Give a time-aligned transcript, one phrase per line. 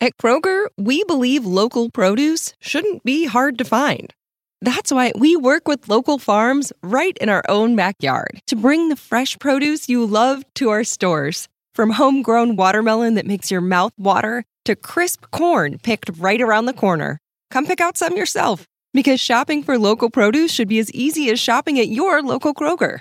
[0.00, 4.12] At Kroger, we believe local produce shouldn't be hard to find.
[4.60, 8.96] That's why we work with local farms right in our own backyard to bring the
[8.96, 11.48] fresh produce you love to our stores.
[11.74, 16.72] From homegrown watermelon that makes your mouth water to crisp corn picked right around the
[16.72, 17.18] corner.
[17.50, 21.38] Come pick out some yourself because shopping for local produce should be as easy as
[21.38, 23.00] shopping at your local Kroger.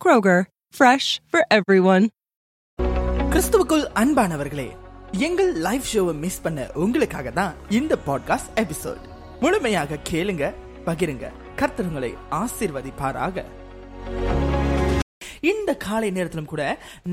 [0.00, 2.10] Kroger, fresh for everyone.
[3.34, 4.77] கிறிஸ்துவுக்குள் அன்பானவர்களே
[5.11, 8.97] எங்கள் live ஷோவை miss பண்ண உங்களுக்காக தான் இந்த podcast episode
[9.39, 10.53] முழுமையாக கேளுங்க
[10.85, 11.31] பகிருங்க.
[11.55, 13.43] கர்த்தர் உங்களை ஆசீர்வதிப்பாராக.
[15.69, 16.63] இந்த காலை நேரத்திலும் கூட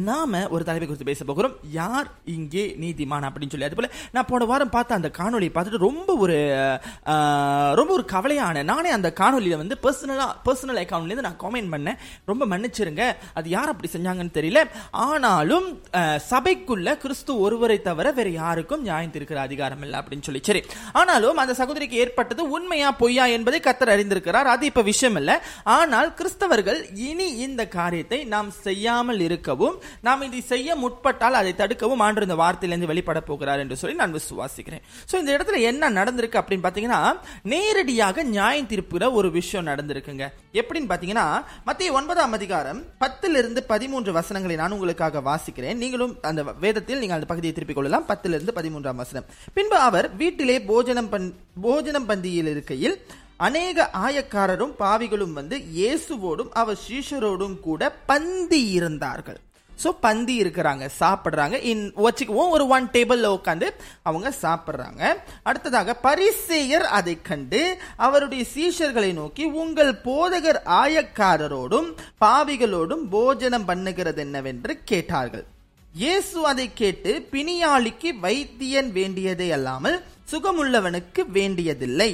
[0.09, 1.55] நாம ஒரு தலைவை குறித்து பேச போகிறோம்.
[1.78, 3.66] யார் இங்கே நீதிமான் அப்படின்னு சொல்லி.
[3.69, 6.37] அது போல நான் போன வாரம் பார்த்த அந்த காணொலியை பார்த்துட்டு ரொம்ப ஒரு
[7.78, 11.98] ரொம்ப ஒரு கவலையான நானே அந்த காணொலியில வந்து பர்சனலா பர்சனல் அக்கௌண்ட்லேருந்து நான் காமெண்ட் பண்ணேன்.
[12.30, 13.02] ரொம்ப மன்னிச்சிருங்க.
[13.41, 14.62] அது யார் அப்படி செஞ்சாங்கன்னு தெரியல.
[15.09, 15.69] ஆனாலும்
[16.30, 20.42] சபைக்குள்ள கிறிஸ்து ஒருவரை தவிர வேற யாருக்கும் நியாயம் திருக்கிற அதிகாரம் இல்லை அப்படின்னு சொல்லி.
[20.48, 20.64] சரி.
[21.02, 24.52] ஆனாலும் அந்த சகோதரிக்கு ஏற்பட்டது உண்மையா பொய்யா என்பதை கத்தர் அறிந்திருக்கிறார்.
[24.55, 25.39] அது இப்ப விஷயம் இல்லை.
[25.77, 32.27] ஆனால் கிறிஸ்தவர்கள் இனி இந்த காரியத்தை நாம் செய்யாமல் இருக்கவும் நாம் இதை செய்ய முற்பட்டால் அதை தடுக்கவும் ஆண்டு
[32.28, 34.83] இந்த வார்த்தையிலிருந்து வெளிப்பட போகிறார் என்று சொல்லி நான் விசுவாசிக்கிறேன்.
[35.11, 37.00] சோ இந்த இடத்துல என்ன நடந்திருக்கு அப்படின்னு பாத்தீங்கன்னா
[37.52, 40.27] நேரடியாக நியாயம் தீர்ப்புற ஒரு விஷயம் நடந்திருக்குங்க.
[40.61, 41.27] எப்படின்னு பாத்தீங்கன்னா
[41.69, 45.80] மத்திய ஒன்பதாம் அதிகாரம் பத்துல இருந்து பதிமூன்று வசனங்களை நான் உங்களுக்காக வாசிக்கிறேன்.
[45.83, 48.08] நீங்களும் அந்த வேதத்தில் நீங்கள் அந்த பகுதியை திருப்பிக் கொள்ளலாம்.
[48.12, 49.28] பத்துல இருந்து பதிமூன்றாம் வசனம்.
[49.58, 51.28] பின்பு அவர் வீட்டிலே போஜனம் பண்
[51.67, 52.97] போஜனம் பந்தியில் இருக்கையில்
[53.47, 59.41] அநேக ஆயக்காரரும் பாவிகளும் வந்து இயேசுவோடும் அவர் சீஷரோடும் கூட பந்தி இருந்தார்கள்.
[59.83, 61.57] ஸோ பந்தி இருக்கிறாங்க சாப்பிட்றாங்க.
[61.70, 63.67] இன் வச்சுக்குவோம் ஒரு ஒன் டேபிளில் உட்காந்து
[64.09, 65.03] அவங்க சாப்பிட்றாங்க.
[65.48, 67.61] அடுத்ததாக பரிசேயர் அதை கண்டு
[68.07, 71.91] அவருடைய சீஷர்களை நோக்கி உங்கள் போதகர் ஆயக்காரரோடும்
[72.25, 75.45] பாவிகளோடும் போஜனம் பண்ணுகிறது என்னவென்று கேட்டார்கள்.
[75.95, 79.98] இயேசு அதை கேட்டு பிணியாளிக்கு வைத்தியன் வேண்டியதே அல்லாமல்
[80.33, 82.11] சுகமுள்ளவனுக்கு வேண்டியதில்லை.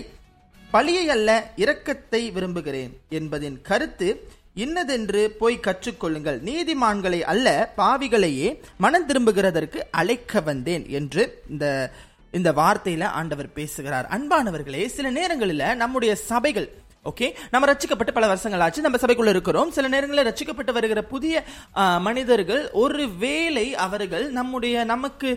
[0.75, 1.31] பழியை அல்ல
[1.63, 4.09] இரக்கத்தை விரும்புகிறேன் என்பதின் கருத்து
[4.65, 6.39] இன்னதென்று போய் கற்றுக்கொள்ளுங்கள்.
[6.49, 7.49] நீதிமான்களை அல்ல
[7.81, 8.49] பாவிகளையே
[8.85, 11.23] மனம் திரும்புகிறதற்கு அழைக்க வந்தேன் என்று
[11.53, 11.67] இந்த
[12.39, 14.07] இந்த வார்த்தையில ஆண்டவர் பேசுகிறார்.
[14.17, 16.69] அன்பானவர்களே சில நேரங்களில் நம்முடைய சபைகள்
[17.11, 19.71] ஓகே நம்ம ரச்சிக்கப்பட்டு பல வருஷங்கள் ஆச்சு நம்ம சபைக்குள்ள இருக்கிறோம்.
[19.77, 21.45] சில நேரங்களில் ரச்சிக்கப்பட்டு வருகிற புதிய
[22.09, 25.31] மனிதர்கள் ஒரு வேலை அவர்கள் நம்முடைய நமக்கு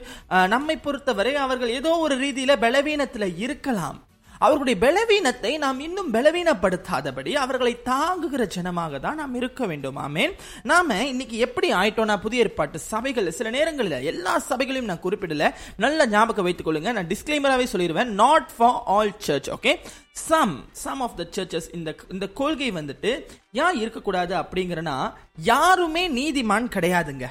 [0.56, 4.00] நம்மை பொறுத்தவரை அவர்கள் ஏதோ ஒரு ரீதியில பலவீனத்துல இருக்கலாம்.
[4.40, 9.98] அவர்களுடைய பலவீனத்தை நாம் இன்னும் பலவீனப்படுத்தாதபடி அவர்களை தாங்குகிற ஜனமாக தான் நாம் இருக்க வேண்டும்.
[9.98, 10.34] ஆமேன்.
[10.64, 15.54] நாம இன்னைக்கு எப்படி ஆயிட்டோம்னா புதிய ஏற்பாட்டு சபைகள் சில நேரங்களில் எல்லா சபைகளையும் நான் குறிப்பிடல.
[15.78, 16.92] நல்ல ஞாபகம் வைத்துக் கொள்ளுங்க.
[16.92, 18.06] நான் டிஸ்கிளைமராகவே சொல்லிடுவேன்.
[18.06, 19.76] Not for all church okay
[20.12, 24.36] some some of the churches இந்த இந்த கொள்கை வந்துட்டு ஏன் இருக்கக்கூடாது?
[24.36, 27.26] அப்படிங்கிறனா யாருமே நீதிமான் கிடையாதுங்க.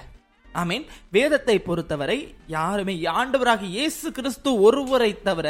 [0.63, 0.85] ஆமீன்.
[1.17, 2.19] வேதத்தை பொறுத்தவரை
[2.57, 5.49] யாருமே ஆண்டவராக இயேசு கிறிஸ்து ஒருவரை தவிர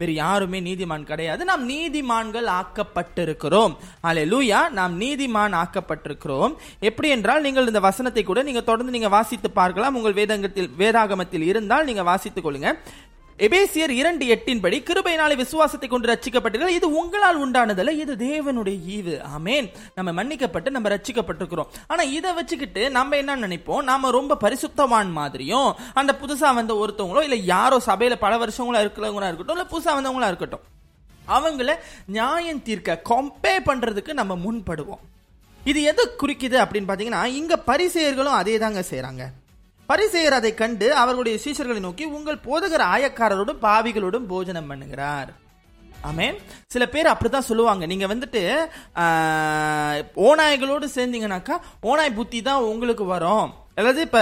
[0.00, 1.42] வேறு யாருமே நீதிமான் கிடையாது.
[1.50, 3.72] நாம் நீதிமான்கள் ஆக்கப்பட்டிருக்கிறோம்.
[4.08, 6.52] அல்லேலூயா நாம் நீதிமான் ஆக்கப்பட்டிருக்கிறோம்.
[6.88, 9.98] எப்படி என்றால் நீங்கள் இந்த வசனத்தை கூட நீங்க தொடர்ந்து நீங்க வாசித்து பார்க்கலாம்.
[10.00, 12.72] உங்கள் வேதங்கத்தில் வேதாகமத்தில் இருந்தால் நீங்க வாசித்துக் கொள்ளுங்க.
[13.46, 19.14] எபேசியர் இரண்டு எட்டின் படி கிருபையினாலே விசுவாசத்தை கொண்டு ரட்சிக்கப்பட்டீர்கள் இது உங்களால் உண்டானதல்ல இது தேவனுடைய ஈவு.
[19.36, 19.66] ஆமேன்.
[19.94, 23.82] நம்ம மன்னிக்கப்பட்டு நம்ம ரச்சிக்கப்பட்டிருக்கிறோம் ஆனா இதை வச்சுக்கிட்டு நம்ம என்ன நினைப்போம்?
[23.82, 29.58] நாம ரொம்ப பரிசுத்தவான் மாதிரியும் அந்த புதுசா வந்த ஒருத்தவங்களோ இல்ல யாரோ சபையில பல வருஷங்களா இருக்கிறவங்களா இருக்கட்டும்
[29.58, 30.64] இல்ல புதுசா வந்தவங்களா இருக்கட்டும்
[31.28, 31.76] அவங்கள
[32.06, 35.02] நியாயம் தீர்க்க கம்பேர் பண்றதுக்கு நம்ம முன்படுவோம்.
[35.64, 39.24] இது எதை குறிக்குது அப்படின்னு பாத்தீங்கன்னா இங்க பரிசெயர்களும் அதே தாங்க செய்யறாங்க
[39.90, 45.30] பரிசெயர் அதை கண்டு அவர்களுடைய சீஷர்களை நோக்கி உங்கள் போதகர் ஆயக்காரரோடும் பாவிகளோடும் போஜனம் பண்ணுகிறார்.
[46.08, 46.36] ஆமேன்.
[46.72, 47.86] சில பேர் அப்படிதான் சொல்லுவாங்க.
[47.92, 48.42] நீங்க வந்துட்டு
[50.26, 51.56] ஓநாய்களோடு சேர்ந்தீங்கன்னாக்கா
[51.90, 53.48] ஓநாய் புத்தி தான் உங்களுக்கு வரும்.
[53.78, 54.20] அதாவது இப்ப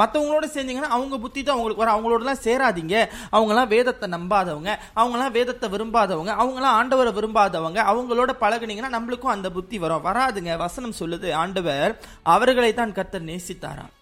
[0.00, 1.96] மத்தவங்களோட சேர்ந்தீங்கன்னா அவங்க புத்தி தான் உங்களுக்கு வரும்.
[1.96, 2.96] அவங்களோடலாம் சேராதீங்க.
[3.36, 4.70] அவங்களாம் வேதத்தை நம்பாதவங்க.
[5.00, 6.32] அவங்களாம் வேதத்தை விரும்பாதவங்க.
[6.42, 7.80] அவங்கலாம் ஆண்டவரை விரும்பாதவங்க.
[7.92, 10.06] அவங்களோட பழகுனீங்கன்னா நம்மளுக்கும் அந்த புத்தி வரும்.
[10.08, 10.56] வராதுங்க.
[10.66, 11.92] வசனம் சொல்லுது ஆண்டவர்
[12.36, 13.92] அவர்களை தான் கர்த்தர் நேசித்தாராம்.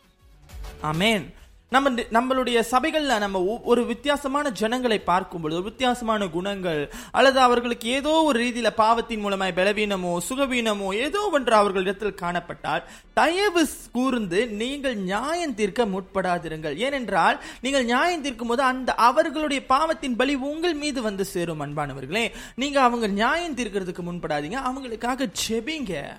[0.83, 1.35] ஆமென்.
[1.71, 7.89] நம்ம நி- நம்மளுடைய சபைகளில் நம்ம ஒரு வித்தியாசமான ஜனங்களை பார்க்கும் பொழுது ஒரு வித்தியாசமான குணங்கள் அல்லது அவர்களுக்கு
[7.89, 12.83] ஏதோ ஒரு ரீதியில பாவத்தின் மூலமாய் பலவீனமோ சுகவீனமோ ஏதோ ஒன்று அவர்களிடத்தில் காணப்பட்டால்
[13.15, 16.77] தயவு கூர்ந்து நீங்கள் நியாயம் தீர்க்க முற்படாதிருங்கள்.
[16.77, 22.31] ஏனென்றால் நீங்கள் நியாயம் தீர்க்கும் போது அந்த அவர்களுடைய பாவத்தின் பலி உங்கள் மீது வந்து சேரும் அன்பானவர்களே.
[22.55, 26.17] நீங்க அவங்க நியாயம் தீர்க்கிறதுக்கு முன்படாதீங்க அவங்களுக்காக செபிங்க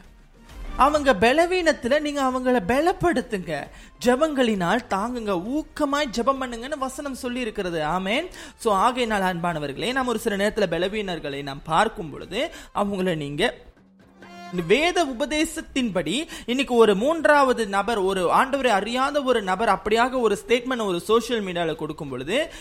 [0.78, 3.54] அவங்க பலவீனத்துல நீங்க அவங்கள பலப்படுத்துங்க.
[4.06, 5.34] ஜெபங்களினால் தாங்குங்க.
[5.56, 8.26] ஊக்கமாய் ஜெபம் பண்ணுங்கன்னு வசனம் சொல்லி இருக்கிறது ஆமேன்.
[8.64, 13.54] சோ ஆகையினால் அன்பானவர்களே நாம் ஒரு சில நேரத்துல பலவீனர்களை நாம் பார்க்கும் பொழுது அவங்கள நீங்க
[14.68, 16.16] வேத உபதேசத்தின்படி
[16.46, 21.76] இன்னைக்கு ஒரு மூன்றாவது நபர் ஒரு ஆண்டவரை அறியாத ஒரு நபர் அப்படியாக ஒரு ஸ்டேட்மெண்ட் ஒரு சோஷியல் மீடியாவில்
[21.76, 22.52] கொடுக்கும் பொழுது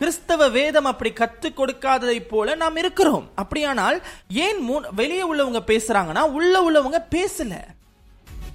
[0.00, 3.30] கிறிஸ்தவ வேதம் அப்படி கற்றுக் கொடுக்காததை போல நாம் இருக்கிறோம்.
[3.34, 4.60] அப்படியானால் ஏன்
[4.94, 7.54] வெளியே உள்ளவங்க பேசுறாங்கன்னா உள்ள உள்ளவங்க பேசல.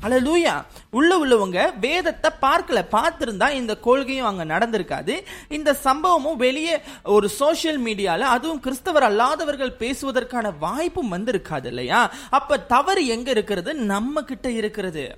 [0.05, 0.55] அல்லேலூயா
[0.89, 2.79] உள்ள உள்ளவங்க வேதத்தை பார்க்கல.
[2.91, 5.23] பார்த்துருந்தா இந்த கொள்கையும் அங்க நடந்திருக்காது.
[5.49, 12.13] இந்த சம்பவமும் வெளியே ஒரு சோஷியல் மீடியால அதுவும் கிறிஸ்தவர் அல்லாதவர்கள் பேசுவதற்கான வாய்ப்பும் வந்திருக்காது இல்லையா?
[12.29, 13.73] அப்ப தவறு எங்க இருக்கிறது?
[13.73, 15.17] நம்ம கிட்ட இருக்கிறது.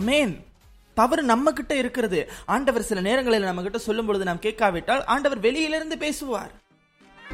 [0.00, 0.36] அமேன்.
[0.98, 2.20] தவறு நம்ம கிட்ட இருக்கிறது.
[2.46, 6.52] ஆண்டவர் சில நேரங்களில் நம்ம கிட்ட சொல்லும் பொழுது நாம் கேட்காவிட்டால் ஆண்டவர் வெளியிலிருந்து பேசுவார்.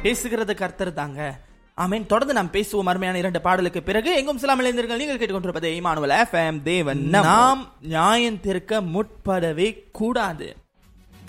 [0.03, 1.39] பேசுகிறது கர்த்தர் தாங்க.
[1.75, 2.05] ஆமென்.
[2.05, 4.09] தொடர்ந்து நாம் பேசுவோம் அருமையான இரண்டு பாடலுக்கு பிறகு.
[4.15, 7.61] எங்கும் சிலாம் இளைஞர்கள் நீங்கள் கேட்டுக்கொண்டிருப்பது இமானுவல் எஃப்எம் தேவன் நாம்.
[7.81, 10.47] நியாயம் தீர்க்க முற்படவே கூடாது.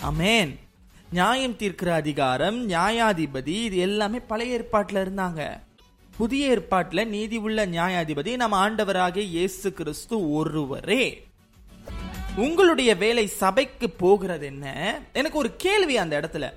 [0.03, 0.53] அமேன்
[1.11, 5.41] நியாயம் தீர்க்கிற அதிகாரம் நியாயாதிபதி இது எல்லாமே பழைய ஏற்பாட்டுல இருந்தாங்க.
[6.17, 11.03] புதிய ஏற்பாட்டுல நீதி உள்ள நியாயாதிபதி நம்ம ஆண்டவராகிய இயேசு கிறிஸ்து ஒருவரே.
[12.37, 14.99] உங்களுடைய வேலை சபைக்கு போகிறது என்ன?
[15.13, 16.53] எனக்கு ஒரு கேள்வி அந்த இடத்துல.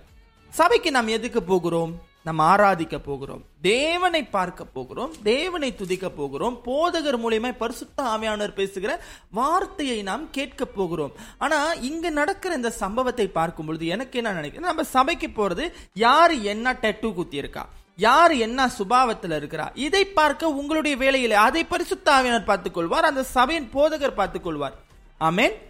[0.48, 2.02] சபைக்கு நாம் எதுக்கு போகிறோம்?
[2.24, 3.44] நம்ம ஆராதிக்க போகிறோம்.
[3.62, 5.14] தேவனை பார்க்க போகிறோம்.
[5.22, 6.60] தேவனை துதிக்க போகிறோம்.
[6.64, 11.12] போதகர் மூலியமா பரிசுத்த ஆவியானவர் பேசுகிற வார்த்தையை நாம் கேட்க போகிறோம்.
[11.38, 14.68] ஆனா இங்க நடக்கிற இந்த சம்பவத்தை பார்க்கும் பொழுது எனக்கு என்ன நினைக்கிறேன்?
[14.68, 19.70] நம்ம சபைக்கு போறது யாரு என்ன டெட்டு குத்தி இருக்கா யார் என்ன சுபாவத்தில் இருக்கிறா?
[19.74, 24.74] இதை பார்க்க உங்களுடைய வேலையில அதை பரிசுத்த ஆவியானவர் பார்த்துக் கொள்வார் அந்த சபையின் போதகர் பார்த்துக் கொள்வார்
[25.18, 25.68] ஆமென்.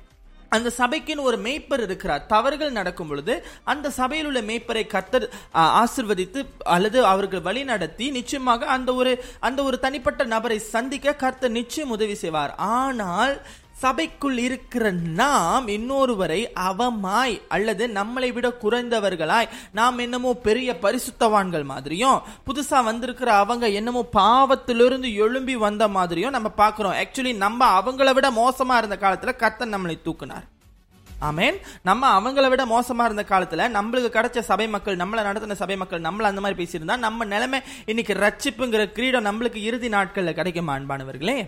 [0.56, 2.22] அந்த சபைக்குன்னு ஒரு மேய்ப்பர் இருக்கிறார்.
[2.32, 3.34] தவறுகள் நடக்கும் பொழுது
[3.72, 5.26] அந்த சபையில் உள்ள மேய்ப்பரை கர்த்தர்
[5.82, 6.42] ஆசிர்வதித்து
[6.76, 9.12] அல்லது அவர்கள் வழி நடத்தி நிச்சயமாக அந்த ஒரு
[9.48, 12.54] அந்த ஒரு தனிப்பட்ட நபரை சந்திக்க கர்த்தர் நிச்சயம் உதவி செய்வார்.
[12.80, 13.34] ஆனால்
[13.80, 22.84] சபைக்குள் இருக்கிற நாம் இன்னொருவரை அவமாய் அல்லது நம்மளை விட குறைந்தவர்களாய் நாம் என்னமோ பெரிய பரிசுத்தவான்கள் மாதிரியும் புதுசா
[22.84, 26.92] வந்திருக்கிற அவங்க என்னமோ பாவத்திலிருந்து எழும்பி வந்த மாதிரியும் நம்ம பார்க்கிறோம்.
[26.92, 30.46] ஆக்சுவலி நம்ம அவங்கள விட மோசமா இருந்த காலத்துல கர்த்தன் நம்மளை தூக்குனார்.
[31.30, 36.00] ஆமேன் நம்ம அவங்கள விட மோசமா இருந்த காலத்துல நம்மளுக்கு கிடைச்ச சபை மக்கள் நம்மளை நடத்தின சபை மக்கள்
[36.00, 41.38] நம்மள அந்த மாதிரி பேசியிருந்தா நம்ம நிலைமை இன்னைக்கு ரட்சிப்புங்கிற கிரீடம் நம்மளுக்கு இறுதி நாட்கள்ல கிடைக்குமா அன்பானவர்களே?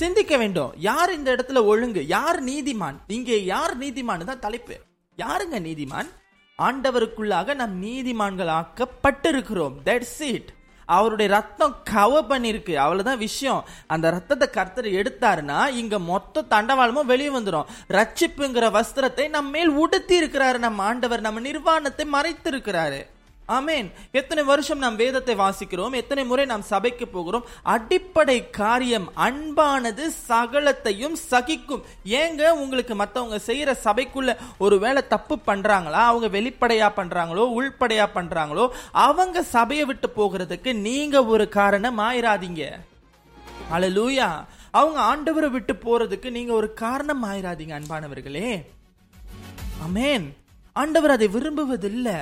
[0.00, 0.72] சிந்திக்க வேண்டும்.
[0.88, 2.02] யார் இந்த இடத்துல ஒழுங்கு?
[2.16, 2.98] யார் நீதிமான்?
[3.16, 4.76] இங்கே யார் நீதிமான் தான் தலைப்பு.
[5.24, 6.10] யாருங்க நீதிமான்?
[6.58, 10.50] ஆண்டவருக்குள்ளாக நாம் நீதிமான்கள் ஆக்கப்பட்டிருக்கிறோம் தட்ஸ் இட்
[10.96, 12.74] அவருடைய ரத்தம் கவர் பண்ணிருக்கு.
[12.84, 13.62] அவ்வளவுதான் விஷயம்.
[13.94, 20.58] அந்த ரத்தத்தை கர்த்தர் எடுத்தாருன்னா இங்க மொத்த தண்டவாளமும் வெளியே வந்துடும் ரட்சிப்புங்கிற வஸ்திரத்தை நம்ம மேல் உடுத்தி இருக்கிறாரு.
[20.66, 23.00] நம்ம ஆண்டவர் நம்ம நிர்வாணத்தை மறைத்து இருக்கிறாரு
[23.48, 23.88] ஆமேன்.
[24.18, 27.44] எத்தனை வருஷம் நாம் வேதத்தை வாசிக்கிறோம் எத்தனை முறை நாம் சபைக்கு போகிறோம்
[27.74, 31.84] அடிப்படை காரியம் அன்பானது சகலத்தையும் சகிக்கும்.
[32.20, 38.66] ஏங்க உங்களுக்கு மற்றவங்க செய்யற சபைக்குள்ள ஒருவேளை தப்பு பண்றாங்களா அவங்க வெளிப்படையா பண்றாங்களோ உள்படையா பண்றாங்களோ
[39.06, 42.64] அவங்க சபையை விட்டு போகிறதுக்கு நீங்க ஒரு காரணம் ஆயிராதீங்க.
[43.76, 44.28] அழலூயா
[44.78, 48.50] அவங்க ஆண்டவரை விட்டு போறதுக்கு நீங்க ஒரு காரணம் ஆயிராதீங்க அன்பானவர்களே.
[49.86, 50.26] அமேன்
[50.72, 52.18] ஆண்டவர் அதை விரும்புவதில்லை.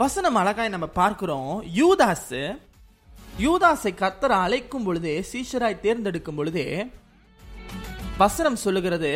[0.00, 1.54] வசனம் அழகாய் நம்ம பார்க்கிறோம்.
[1.78, 2.34] யூதாஸ்
[3.44, 6.66] யூதாஸை கர்த்தர் அழைக்கும் பொழுதே சீஷராய் தேர்ந்தெடுக்கும் பொழுதே
[8.20, 9.10] வசனம் சொல்லுகிறது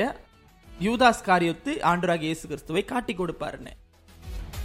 [0.87, 3.73] யூதாஸ் காரியத்து ஆண்டராக இயேசு கிறிஸ்துவை காட்டி கொடுப்பாருன்னு.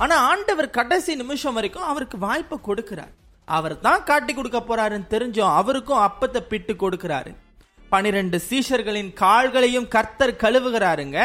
[0.04, 3.14] ஆனா ஆண்டவர் கடைசி நிமிஷம் வரைக்கும் அவருக்கு வாய்ப்பை கொடுக்கிறார்.
[3.48, 7.34] அவர் தான் காட்டி கொடுக்க போறாருன்னு தெரிஞ்சோம் அவருக்கும் அப்பத்தை பிட்டு கொடுக்கிறாரு.
[7.94, 11.20] பனிரெண்டு சீஷர்களின் கால்களையும் கர்த்தர் கழுவுகிறாருங்க.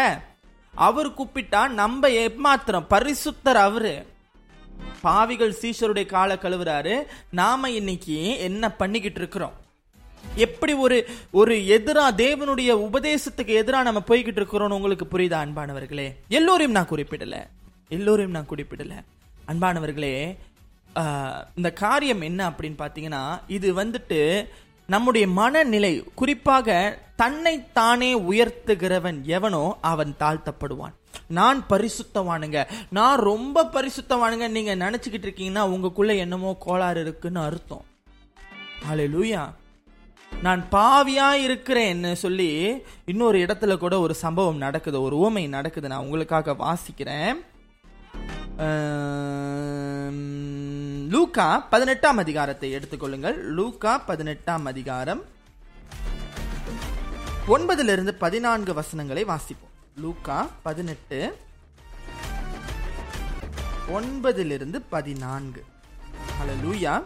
[0.74, 3.96] அவர் கூப்பிட்டா நம்ம ஏமாத்திரம் பரிசுத்தர் அவரு.
[5.02, 6.94] பாவிகள் சீஷருடைய காலை கழுவுறாரு.
[7.30, 9.56] நாம இன்னைக்கு என்ன பண்ணிக்கிட்டு இருக்கிறோம்?
[10.36, 10.98] எப்படி ஒரு
[11.30, 16.06] ஒரு எதிரா தேவனுடைய உபதேசத்துக்கு எதிரா நம்ம போய்கிட்டு இருக்கிறோம்னு உங்களுக்கு புரியுதா அன்பானவர்களே?
[16.28, 17.38] எல்லோரையும் நான் குறிப்பிடல.
[17.88, 18.94] எல்லோரையும் நான் குறிப்பிடல.
[19.48, 20.14] அன்பானவர்களே
[21.56, 24.48] இந்த காரியம் என்ன அப்படின்னு பார்த்தீங்கன்னா இது வந்துட்டு
[24.86, 30.96] நம்முடைய மனநிலை குறிப்பாக தன்னை தானே உயர்த்துகிறவன் எவனோ அவன் தாழ்த்தப்படுவான்.
[31.26, 32.66] நான் பரிசுத்தவானுங்க.
[32.90, 34.48] நான் ரொம்ப பரிசுத்தவானுங்க.
[34.48, 37.84] நீங்க நினைச்சுக்கிட்டு இருக்கீங்கன்னா உங்களுக்குள்ள என்னமோ கோளாறு இருக்குன்னு அர்த்தம்.
[38.90, 39.48] ஹalleluya
[40.42, 45.02] நான் பாவியா இருக்கிறேன்னு சொல்லி இன்னொரு இடத்துல கூட ஒரு சம்பவம் நடக்குது.
[45.02, 45.88] ஒரு ஓமை நடக்குது.
[45.88, 47.34] நான் உங்களுக்காக வாசிக்கிறேன்.
[51.08, 53.34] லூகா லூக்கா பதினெட்டாம் அதிகாரத்தை எடுத்துக்கொள்ளுங்கள்.
[53.42, 55.22] லூக்கா பதினெட்டாம் அதிகாரம்
[57.48, 59.71] ஒன்பதிலிருந்து பதினான்கு வசனங்களை வாசிப்போம்.
[60.00, 61.36] லூக்கா பதினெட்டு.
[63.92, 65.64] ஒன்பதிலிருந்து பதினான்கு.
[66.38, 67.02] ஹalleluya.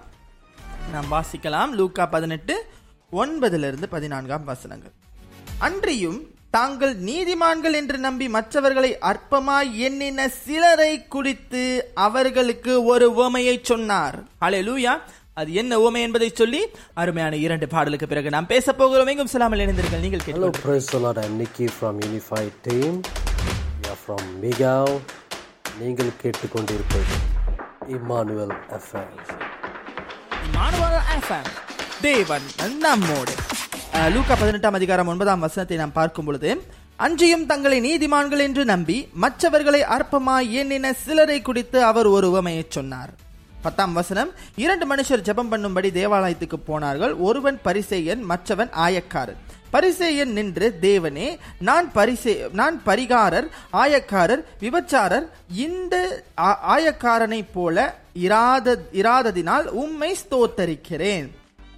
[0.93, 2.67] நாம் வாசிக்கலாம் லூக்கா பதினெட்டு
[3.13, 4.93] ஒன்பதிலிருந்து பதினான்காம் வசனங்கள்.
[5.59, 14.21] அன்றியும் தாங்கள் நீதிமான்கள் என்று நம்பி மற்றவர்களை அற்பமாய் எண்ணின சிலரை குறித்து அவர்களுக்கு ஒரு உவமையை சொன்னார்.
[14.41, 15.01] ஹalleluya.
[15.41, 16.61] அது என்ன உவமை என்பதை சொல்லி
[17.01, 19.09] அருமையான இரண்டு பாடலுக்கு பிறகு நாம் பேச போகிறோம்.
[19.13, 20.23] எங்கும் சொல்லாமல் இணைந்தீர்கள் நீங்கள்
[21.05, 21.19] Lord.
[21.23, 22.93] I'm Nicky from Unified Team.
[23.81, 24.87] We are from Migao,
[25.81, 27.17] நீங்கள் கேட்டுக்கொண்டிருப்பது
[27.97, 29.13] இம்மானுவல் எஃப்எம்
[30.47, 31.45] இம்மானுவேல் FM.
[32.01, 32.47] தேவன்
[32.87, 33.35] நம்மோடு.
[34.15, 36.51] லூக்கா பதினெட்டாம் அதிகாரம் ஒன்பதாம் வசனத்தை நாம் பார்க்கும் பொழுது
[37.07, 43.13] அன்றியும் தங்களை நீதிமான்கள் என்று நம்பி மற்றவர்களை அற்பமாய் எண்ணின சிலரை குறித்து அவர் ஒரு உவமையைச் சொன்னார்.
[43.63, 47.15] பத்தாம் வசனம் இரண்டு மனுஷர் ஜெபம் பண்ணும்படி தேவாலயத்துக்கு போனார்கள்.
[47.15, 49.37] ஒருவன் பரிசேயன் மற்றவன் ஆயக்காரன்
[49.71, 59.65] பரிசேயன் நின்று தேவனே நான் பரிசே நான் பரிகாரர் ஆயக்காரர் விபச்சாரர் இந்த ஆ- ஆயக்காரனைப் போல இராத இராததினால்
[59.65, 61.31] உம்மை ஸ்தோத்தரிக்கிறேன்.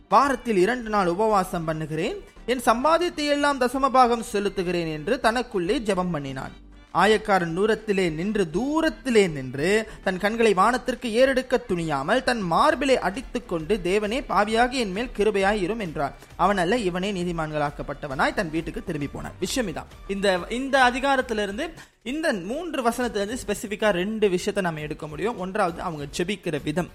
[0.08, 2.25] வாரத்தில் இரண்டு நாள் உபவாசம் பண்ணுகிறேன்.
[2.47, 6.52] என் சம்பாதித்தை எல்லாம் தசமபாகம் செலுத்துகிறேன் என்று தனக்குள்ளே ஜெபம் பண்ணினான்.
[6.92, 14.25] ஆயக்காரன் தூரத்திலே நின்று தூரத்திலே நின்று தன் கண்களை வானத்திற்கு ஏறெடுக்க துணியாமல் தன் மார்பிலை அடித்துக் கொண்டு தேவனே
[14.28, 19.33] பாவியாகி என் மேல் கிருபையாயிரும் என்றான் அவன் அல்ல இவனே நீதிமான்களாக்கப்பட்டவனாய் தன் வீட்டுக்கு திரும்பி போனான்.
[19.40, 19.85] விஷயம் இதான்.
[20.09, 21.71] இந்த இந்த அதிகாரத்திலிருந்து
[22.02, 25.38] இந்த மூன்று வசனத்திலிருந்து ஸ்பெசிபிக்கா ரெண்டு விஷயத்தை நம்ம எடுக்க முடியும்.
[25.38, 26.88] ஒன்றாவது அவங்க ஜெபிக்கிற விதம்.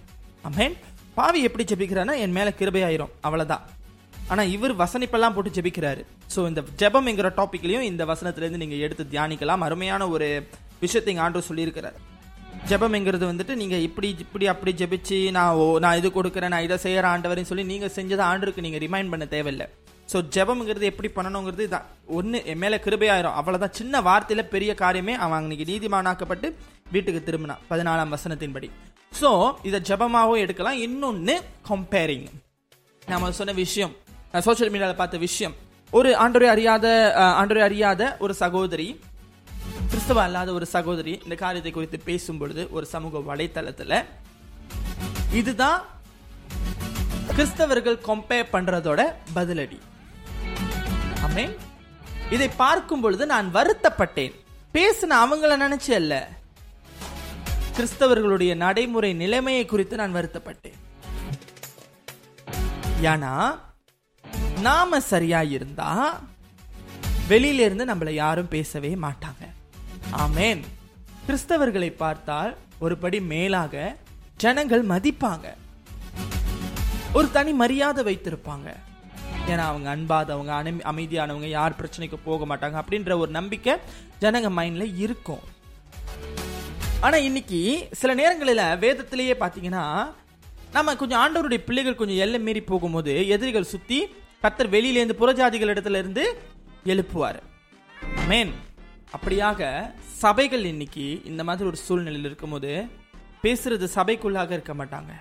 [0.50, 0.74] அமேன்
[1.14, 3.10] பாவி எப்படி ஜெபிக்கிறான்னா என் மேல கிருபையாயிரும்.
[3.22, 3.66] அவ்வளவுதான்.
[4.32, 6.02] ஆனா இவர் வசனிப்பெல்லாம் போட்டு ஜெபிக்கிறாரு.
[6.34, 9.64] ஸோ இந்த ஜெபம்ங்கிற என்கிற இந்த வசனத்திலேருந்து நீங்கள் நீங்க எடுத்து தியானிக்கலாம்.
[9.68, 10.28] அருமையான ஒரு
[10.84, 11.98] விஷயத்தை இங்கே ஆண்டவர் சொல்லியிருக்கிறார்.
[12.70, 17.08] ஜெபம்ங்கிறது வந்துட்டு நீங்கள் இப்படி இப்படி அப்படி ஜெபிச்சு நான் ஓ நான் இது கொடுக்குறேன் நான் இதை செய்கிற
[17.14, 19.68] ஆண்டவர்னு சொல்லி நீங்கள் செஞ்சதை ஆண்டருக்கு நீங்கள் ரிமைண்ட் பண்ண தேவையில்லை.
[20.12, 21.88] ஸோ ஜெபம்ங்கிறது எப்படி பண்ணணுங்கிறது இதான்.
[22.18, 23.38] ஒன்று என் மேலே கிருபையாயிரும்.
[23.40, 26.50] அவ்வளோதான் சின்ன வார்த்தையில் பெரிய காரியமே அவன் அன்னைக்கு நீதிமானாக்கப்பட்டு
[26.96, 27.62] வீட்டுக்கு திரும்பினான்.
[27.72, 28.70] பதினாலாம் வசனத்தின்படி.
[29.22, 29.32] ஸோ
[29.70, 30.80] இதை ஜெபமாகவும் எடுக்கலாம்.
[30.88, 31.36] இன்னொன்று
[31.72, 32.28] கம்பேரிங்
[33.12, 33.94] நம்ம சொன்ன விஷயம்
[34.34, 35.56] சோசியல் சோஷியல் மீடியாவில் பார்த்த விஷயம்.
[35.98, 36.88] ஒரு ஆண்டோரை அறியாத
[37.40, 38.88] ஆண்டோரை அறியாத ஒரு சகோதரி
[39.90, 43.98] கிறிஸ்தவ அல்லாத ஒரு சகோதரி இந்த காரியத்தை குறித்து பேசும் பொழுது ஒரு சமூக வலைத்தளத்தில்
[45.40, 45.82] இதுதான்
[47.38, 49.02] கிறிஸ்தவர்கள் கம்பேர் பண்றதோட
[49.36, 49.78] பதிலடி.
[51.26, 51.54] ஆமென்
[52.36, 54.34] இதை பார்க்கும் பொழுது நான் வருத்தப்பட்டேன்.
[54.78, 56.14] பேசின அவங்கள நினைச்சு அல்ல.
[57.76, 60.80] கிறிஸ்தவர்களுடைய நடைமுறை நிலைமையை குறித்து நான் வருத்தப்பட்டேன்.
[63.12, 63.34] ஏன்னா
[64.64, 66.22] நாம சரியா இருந்தா
[67.30, 69.48] வெளியில இருந்து நம்மளை யாரும் பேசவே மாட்டாங்க.
[70.14, 70.60] ஆமேன்.
[71.28, 73.96] கிறிஸ்தவர்களை பார்த்தால் ஒருபடி மேலாக
[74.38, 75.54] ஜனங்கள் மதிப்பாங்க.
[77.14, 78.76] ஒரு தனி மரியாதை வைத்திருப்பாங்க.
[79.48, 83.74] ஏன்னா அவங்க அன்பாதவங்க அனி- அமைதியானவங்க யார் பிரச்சனைக்கு போக மாட்டாங்க அப்படின்ற ஒரு நம்பிக்கை
[84.22, 85.40] ஜனங்க மைண்ட்ல இருக்கும்.
[87.00, 90.14] ஆனா இன்னைக்கு சில நேரங்களில் வேதத்திலேயே பார்த்தீங்கன்னா
[90.72, 94.08] நம்ம கொஞ்சம் ஆண்டவருடைய பிள்ளைகள் கொஞ்சம் எல்லை மீறி போகும்போது எதிரிகள் சுத்தி
[94.44, 96.42] கத்தர் வெளியிலேருந்து புறஜாதிகள் இடத்துல இருந்து
[96.86, 97.38] எழுப்புவார்.
[98.28, 98.52] மேன்
[99.18, 102.88] அப்படியாக சபைகள் இன்னைக்கு இந்த மாதிரி ஒரு சூழ்நிலையில் இருக்கும்போது
[103.44, 105.14] பேசுறது சபைக்குள்ளாக இருக்க மாட்டாங்க.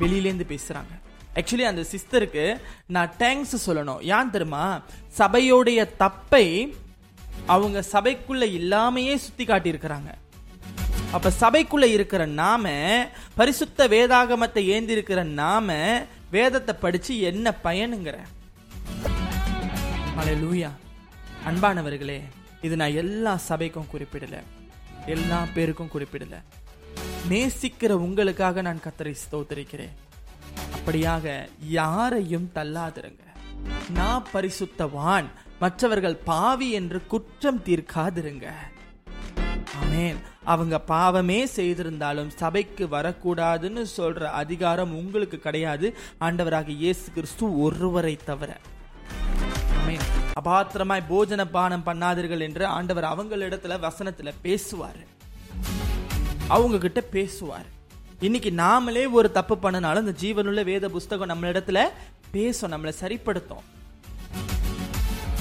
[0.00, 0.92] வெளியிலேருந்து பேசுறாங்க.
[1.34, 4.00] ஆக்சுவலி அந்த சிஸ்டருக்கு நான் தேங்க்ஸ் சொல்லணும்.
[4.02, 4.82] ஏன் தெரியுமா?
[5.18, 6.74] சபையோடைய தப்பை
[7.46, 10.10] அவங்க சபைக்குள்ள இல்லாமையே சுத்தி காட்டியிருக்கிறாங்க.
[11.12, 12.68] அப்ப சபைக்குள்ள இருக்கிற நாம
[13.34, 15.76] பரிசுத்த வேதாகமத்தை ஏந்தி இருக்கிற நாம
[16.30, 18.16] வேதத்தை படிச்சு என்ன பயனுங்கிற
[20.26, 20.70] லூயா
[21.46, 22.22] அன்பானவர்களே
[22.62, 24.42] இது நான் எல்லா சபைக்கும் குறிப்பிடலை.
[25.06, 26.42] எல்லா பேருக்கும் குறிப்பிடலை.
[27.28, 29.92] நேசிக்கிற உங்களுக்காக நான் கத்தரை ஸ்தோத்தரிக்கிறேன்.
[30.76, 33.18] அப்படியாக யாரையும் தள்ளாதிருங்க.
[33.90, 35.24] நான் பரிசுத்தவான்
[35.58, 38.46] மற்றவர்கள் பாவி என்று குற்றம் தீர்க்காதிருங்க.
[39.82, 40.16] ஆமென்.
[40.44, 45.96] அவங்க பாவமே செய்திருந்தாலும் சபைக்கு வரக்கூடாதுன்னு சொல்ற அதிகாரம் உங்களுக்கு கிடையாது.
[46.20, 48.60] ஆண்டவராக இயேசு கிறிஸ்து ஒருவரை தவிர.
[50.38, 55.04] அபாத்திரமாய் போஜன பானம் பண்ணாதீர்கள் என்று ஆண்டவர் அவங்களிடத்துல வசனத்துல பேசுவாரு.
[56.48, 57.66] அவங்க கிட்ட பேசுவார்.
[58.20, 61.88] இன்னைக்கு நாமளே ஒரு தப்பு பண்ணனாலும் இந்த ஜீவனுள்ள வேத புஸ்தகம் நம்ம இடத்துல
[62.30, 63.64] பேசும் நம்மளை சரிப்படுத்தும்.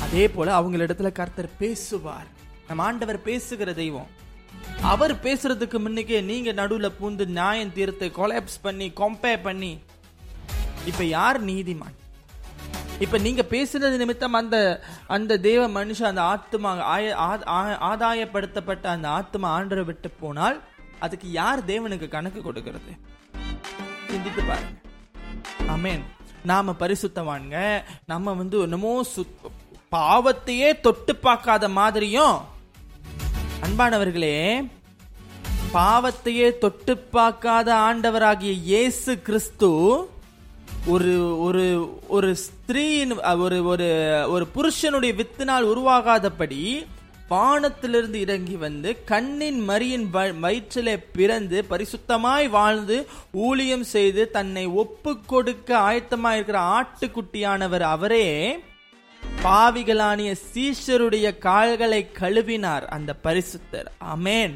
[0.01, 2.27] அதே போல அவங்களிடத்துல கர்த்தர் பேசுவார்.
[2.67, 4.07] நம்ம ஆண்டவர் பேசுகிற தெய்வம்.
[4.81, 9.79] அவர் பேசுறதுக்கு முன்னுக்கே நீங்க நடுவுல பூந்து நியாயம் தீர்த்து கொலாப்ஸ் பண்ணி கம்பேர் பண்ணி
[10.85, 11.96] இப்ப யார் நீதிமான்?
[12.99, 14.57] இப்ப நீங்க பேசுறது நிமித்தம் அந்த
[15.07, 20.57] அந்த தேவ மனுஷன் அந்த ஆத்மா ஆய- ஆ- ஆதாயப்படுத்தப்பட்ட அந்த ஆத்மா ஆண்டரை விட்டு போனால்
[20.99, 22.91] அதுக்கு யார் தேவனுக்கு கணக்கு கொடுக்கிறது?
[24.07, 24.73] சிந்தித்து பாருங்க.
[25.67, 26.03] அமேன்
[26.45, 27.55] நாம பரிசுத்தவான்க
[28.05, 29.51] நம்ம வந்து என்னமோ சுத்-
[29.91, 32.37] பாவத்தையே தொட்டு பார்க்காத மாதிரியும்
[33.61, 34.37] அன்பானவர்களே
[35.73, 39.69] பாவத்தையே தொட்டு பார்க்காத ஆண்டவராகிய இயேசு கிறிஸ்து
[40.85, 41.63] ஒரு ஒரு
[42.07, 42.29] ஒரு
[42.69, 43.85] ஸ்திரீயின் ஒரு ஒரு
[44.29, 46.87] ஒரு புருஷனுடைய வித்தினால் உருவாகாதபடி
[47.27, 50.09] வானத்திலிருந்து இறங்கி வந்து கண்ணின் மரியின்
[50.41, 58.59] வயிற்றிலே பிறந்து பரிசுத்தமாய் வாழ்ந்து ஊழியம் செய்து தன்னை ஒப்பு கொடுக்க ஆயத்தமாய் இருக்கிற ஆட்டுக்குட்டியானவர் அவரே
[59.43, 63.85] பாவிகளானிய சீஷருடைய கால்களை கழுவினார் அந்த பரிசுத்தர்.
[64.15, 64.55] அமேன்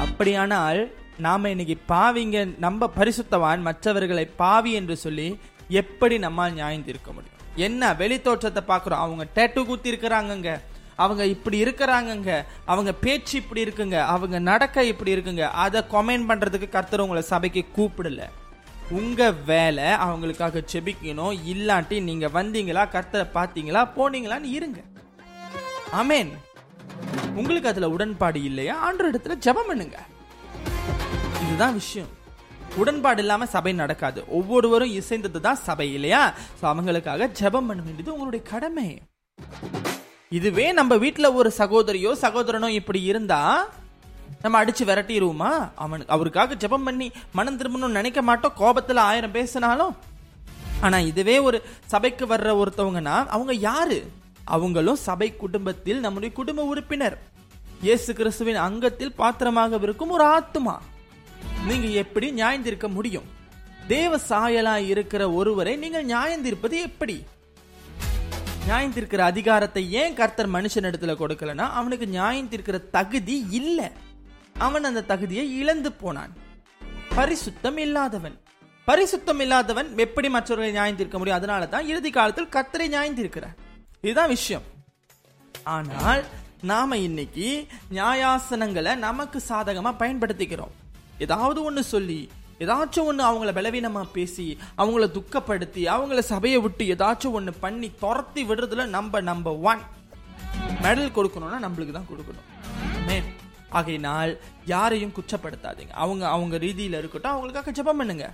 [0.00, 5.38] அப்படியானால் நாம இன்னைக்கு பாவிங்க நம்ம பரிசுத்தவான் மற்றவர்களை பாவி என்று சொல்லி
[5.70, 7.38] எப்படி நம்மால் நியாயம் தீர்க்க முடியும்?
[7.56, 9.04] என்ன வெளி தோற்றத்தை பார்க்குறோம்?
[9.06, 10.60] அவங்க டேட்டு குத்தி இருக்கிறாங்கங்க
[10.96, 12.44] அவங்க இப்படி இருக்கிறாங்கங்க.
[12.64, 14.00] அவங்க பேச்சு இப்படி இருக்குங்க.
[14.00, 15.40] அவங்க நடக்க இப்படி இருக்குங்க.
[15.40, 18.28] அதை கமெண்ட் பண்ணுறதுக்கு கர்த்தர் உங்களை சபைக்கு கூப்பிடல.
[18.90, 21.38] உங்க வேலை அவங்களுக்காக செபிக்கணும்.
[21.46, 24.80] இல்லாட்டி நீங்க வந்தீங்களா கர்த்தரை பார்த்தீங்களா போனீங்களான்னு இருங்க.
[25.92, 26.30] அமேன்
[27.34, 28.76] உங்களுக்கு அதுல உடன்பாடு இல்லையா?
[28.76, 29.98] ஆண்டு இடத்துல ஜெபம் பண்ணுங்க.
[31.46, 32.18] இதுதான் விஷயம்.
[32.76, 34.20] உடன்பாடு இல்லாம சபை நடக்காது.
[34.38, 36.34] ஒவ்வொருவரும் இசைந்தது தான் சபை இல்லையா?
[36.58, 38.88] ஸோ அவங்களுக்காக ஜெபம் பண்ண வேண்டியது உங்களுடைய கடமை.
[40.38, 43.40] இதுவே நம்ம வீட்டுல ஒரு சகோதரியோ சகோதரனோ இப்படி இருந்தா
[44.42, 47.08] நம்ம அடிச்சு விரட்டிடுவோமா அவன் அவருக்காக ஜெபம் பண்ணி
[47.38, 48.54] மனம் திரும்பணும்னு நினைக்க மாட்டோம்.
[48.60, 49.96] கோபத்துல ஆயிரம் பேசினாலும்.
[50.80, 53.98] ஆனா இதுவே ஒரு சபைக்கு வர்ற ஒருத்தவங்கன்னா அவங்க யாரு?
[54.44, 57.18] அவங்களும் சபை குடும்பத்தில் நம்முடைய குடும்ப உறுப்பினர்.
[57.86, 60.76] இயேசு கிறிஸ்துவின் அங்கத்தில் பாத்திரமாக இருக்கும் ஒரு ஆத்துமா.
[61.66, 63.24] நீங்க எப்படி நியாயந்திருக்க முடியும்?
[63.88, 67.24] தேவ சாயலா இருக்கிற ஒருவரை நீங்கள் நியாயந்திருப்பது எப்படி?
[68.68, 73.90] நியாயந்திருக்கிற அதிகாரத்தை ஏன் கர்த்தர் மனுஷன் இடத்துல கொடுக்கலனா அவனுக்கு நியாயந்திருக்கிற தகுதி இல்ல.
[74.58, 76.36] அவன் அந்த தகுதியை இழந்து போனான்.
[77.16, 78.40] பரிசுத்தம் இல்லாதவன்.
[78.86, 81.38] பரிசுத்தம் இல்லாதவன் எப்படி மற்றவர்களை நியாயந்திருக்க முடியும்?
[81.38, 83.56] அதனால தான் இறுதி காலத்தில் கர்த்தரை நியாயந்திருக்கிறார்.
[84.00, 84.62] இதுதான் விஷயம்.
[85.62, 86.24] ஆனால்
[86.62, 90.76] நாம இன்னைக்கு நியாயாசனங்களை நமக்கு சாதகமா பயன்படுத்திக்கிறோம்.
[91.20, 97.52] ஏதாவது ஒன்று சொல்லி ஏதாச்சும் ஒன்று அவங்கள பலவீனமாக பேசி அவங்கள துக்கப்படுத்தி அவங்கள சபையை விட்டு ஏதாச்சும் ஒன்று
[97.52, 99.78] பண்ணி துரத்தி விடுறதுல நம்ம நம்பர் ஒன்
[100.82, 102.48] மெடல் கொடுக்கணும்னா நம்மளுக்கு தான் கொடுக்கணும்.
[103.06, 103.22] Amen.
[103.68, 105.90] ஆகையினால் யாரையும் குற்றப்படுத்தாதீங்க.
[105.90, 108.32] அவங்க அவங்க ரீதியில் இருக்கட்டும் அவங்களுக்காக ஜெபம் பண்ணுங்க.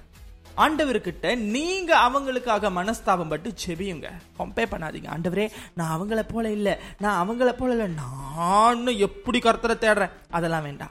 [0.57, 4.11] ஆண்டவர்கிட்ட நீங்க அவங்களுக்காக மனஸ்தாபம் பட்டு ஜெபியுங்க.
[4.39, 5.09] கம்பேர் பண்ணாதீங்க.
[5.17, 6.77] ஆண்டவரே நான் அவங்கள போல இல்லை.
[6.99, 7.87] நான் அவங்கள போல இல்லை.
[7.89, 10.11] நானும் எப்படி கருத்தரை தேடுறேன்?
[10.31, 10.91] அதெல்லாம் வேண்டாம்.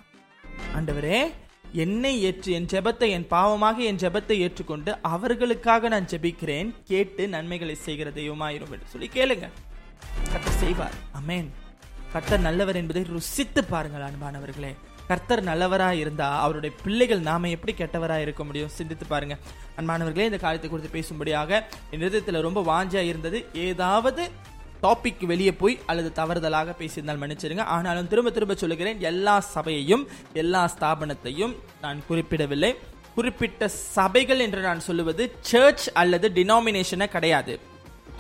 [0.75, 1.31] ஆண்டவரே
[1.84, 8.10] என்னை ஏற்று என் ஜெபத்தை என் பாவமாக என் ஜெபத்தை ஏற்றுக்கொண்டு அவர்களுக்காக நான் ஜெபிக்கிறேன் கேட்டு நன்மைகளை செய்கிற
[8.19, 9.47] தெய்வமாயிரும் என்று சொல்லி கேளுங்க.
[10.32, 10.95] கர்த்தர் செய்வார்.
[11.19, 11.49] அமேன்
[12.13, 14.71] கர்த்தர் நல்லவர் என்பதை ருசித்து பாருங்கள் அன்பானவர்களே.
[15.10, 18.73] கர்த்தர் நல்லவரா இருந்தா அவருடைய பிள்ளைகள் நாம எப்படி கெட்டவராக இருக்க முடியும்?
[18.78, 19.36] சிந்தித்து பாருங்க.
[19.80, 23.39] அன்பானவர்களே இந்த காரியத்தை குறித்து பேசும்படியாக என் இதயத்துல ரொம்ப வாஞ்சியாக இருந்தது.
[23.69, 24.23] ஏதாவது
[24.86, 30.04] டாபிக் வெளியே போய் அல்லது தவறுதலாக பேசியிருந்தால் மன்னிச்சிருங்க ஆனாலும் திரும்ப திரும்ப சொல்லுகிறேன் எல்லா சபையையும்
[30.41, 32.74] எல்லா ஸ்தாபனத்தையும் நான் குறிப்பிடவில்லை.
[33.15, 33.67] குறிப்பிட்ட
[33.98, 37.54] சபைகள் என்று நான் சொல்லுவது சர்ச் அல்லது டினாமினேஷனை கிடையாது.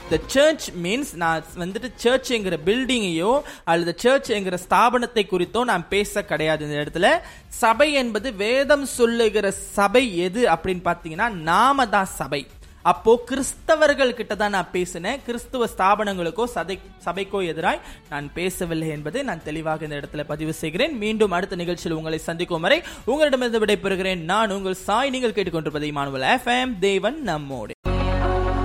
[0.09, 3.31] த சர்ச் மீன்ஸ் நான் வந்துட்டு சர்ச்ங்கிற பில்டிங்கையோ
[3.71, 7.09] அல்லது சர்ச்ங்கிற ஸ்தாபனத்தை குறித்தோ நான் பேச கிடையாது இந்த இடத்துல.
[7.61, 12.41] சபை என்பது வேதம் சொல்லுகிற சபை எது அப்படின்னு பார்த்தீங்கன்னா நாம தான் சபை.
[12.91, 15.21] அப்போ கிறிஸ்தவர்கள் கிட்ட தான் நான் பேசினேன்.
[15.25, 20.97] கிறிஸ்துவ ஸ்தாபனங்களுக்கோ சதை சபைக்கோ எதிராய் நான் பேசவில்லை என்பதை நான் தெளிவாக இந்த இடத்துல பதிவு செய்கிறேன்.
[20.97, 24.21] மீண்டும் அடுத்த நிகழ்ச்சியில் உங்களை சந்திக்கும் வரை உங்களிடமிருந்து விடைபெறுகிறேன்.
[24.23, 25.09] நான் உங்கள் சாய்.
[25.09, 27.73] நீங்கள் கேட்டுக்கொண்டிருப்பதை மாணவல் எஃப்எம் தேவன் நம்மோடு.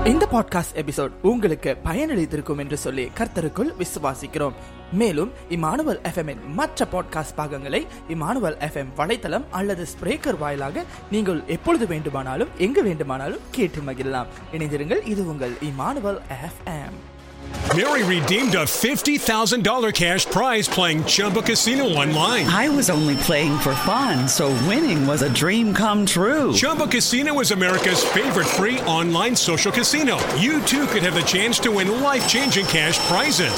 [0.05, 4.59] இந்த பாட்காஸ்ட் எபிசோட் உங்களுக்கு பயனளித்திருக்கும் என்று சொல்லி கர்த்தருக்குள் விசுவாசிக்கிறோம்.
[4.92, 12.54] மேலும் இமானுவல் எஃப்எம்மின் மற்ற பாட்காஸ்ட் பாகங்களை இமானுவல் எஃப்எம் வலைத்தளம் அல்லது ஸ்பிரேக்கர் வாயிலாக நீங்கள் எப்பொழுது வேண்டுமானாலும்
[12.58, 16.98] எங்கு வேண்டுமானாலும் கேட்டு மகிழலாம் இணைந்திருங்கள் இது உங்கள் Emmanuel FM
[17.74, 22.46] Mary redeemed a $50,000 cash prize playing Chumba Casino online.
[22.56, 26.46] I was only playing for fun, so winning was a dream come true.
[26.54, 30.18] Chumba Casino is America's favorite free online social casino.
[30.38, 33.58] You too could have the chance to win life changing cash prizes.